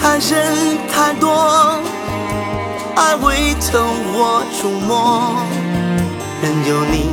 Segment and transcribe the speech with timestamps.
[0.00, 1.80] 太深太多，
[2.94, 3.82] 爱未曾
[4.12, 5.34] 我触摸，
[6.42, 7.10] 任由你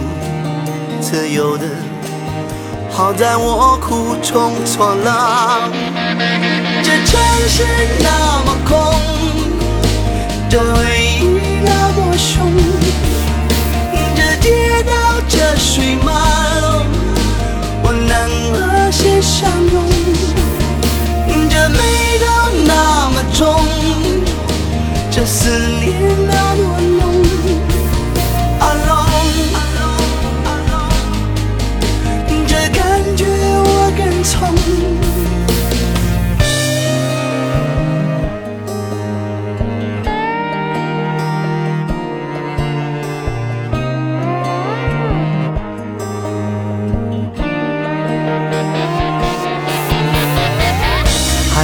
[1.02, 1.66] 自由的，
[2.92, 5.70] 好在我苦中作乐。
[6.84, 7.66] 这城市
[8.00, 8.10] 那
[8.46, 8.76] 么空，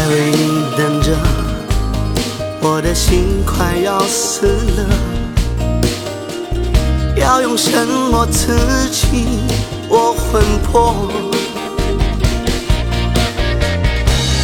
[0.10, 1.16] 为你等着，
[2.62, 4.84] 我的心快要死了，
[7.16, 9.28] 要用什么刺激
[9.88, 11.11] 我魂魄？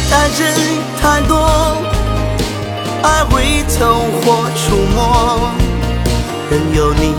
[0.08, 0.54] 太深
[1.02, 1.76] 太多，
[3.02, 5.50] 爱会走火出没，
[6.48, 7.12] 任由你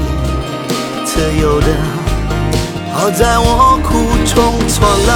[1.04, 1.68] 自由的，
[2.94, 5.12] 好在我苦中作乐。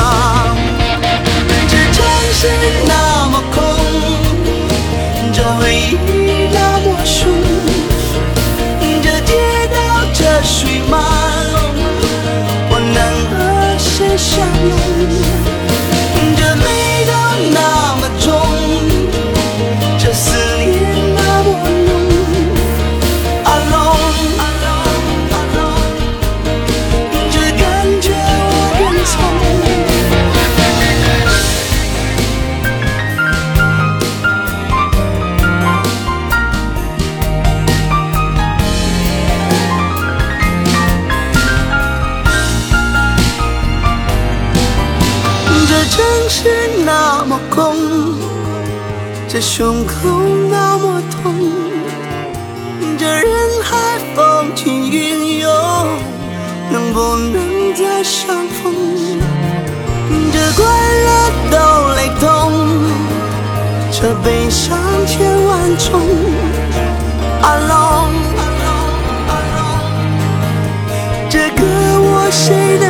[1.70, 2.04] 这城
[2.34, 2.48] 市
[2.86, 2.94] 那
[46.02, 46.50] 城市
[46.84, 47.76] 那么空，
[49.28, 49.94] 这胸口
[50.50, 51.52] 那么痛，
[52.98, 53.24] 这人
[53.64, 55.48] 海风起云涌，
[56.72, 58.74] 能不能再相逢？
[60.34, 60.66] 这快
[61.06, 61.10] 乐
[61.52, 61.56] 都
[61.94, 62.52] 雷同，
[63.92, 64.76] 这悲伤
[65.06, 66.02] 千万种。
[67.44, 68.18] Alone，
[71.30, 72.86] 这歌我谁能